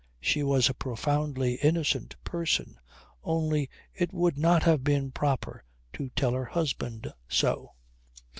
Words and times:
She 0.19 0.41
was 0.41 0.67
a 0.67 0.73
profoundly 0.73 1.59
innocent 1.61 2.15
person; 2.23 2.79
only 3.23 3.69
it 3.93 4.11
would 4.11 4.35
not 4.35 4.63
have 4.63 4.83
been 4.83 5.11
proper 5.11 5.63
to 5.93 6.09
tell 6.15 6.31
her 6.31 6.45
husband 6.45 7.13
so. 7.27 7.73